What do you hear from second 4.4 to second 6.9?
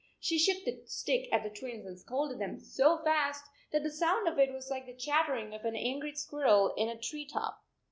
was like the chattering of an angry squirrel in